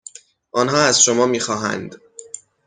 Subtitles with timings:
[0.51, 2.01] آنها از شما میخواهند